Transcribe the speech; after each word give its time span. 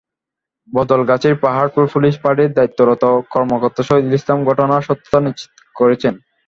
বদলগাছির 0.69 1.35
Paharpur 1.43 1.85
police 1.93 2.13
ফাঁড়ির 2.21 2.55
দায়িত্বরত 2.57 3.03
কর্মকর্তা 3.33 3.81
সহিদুল 3.83 4.15
ইসলাম 4.19 4.39
ঘটনার 4.49 4.85
সত্যতা 4.87 5.19
নিশ্চিত 5.21 5.51
করেছেন। 5.75 6.13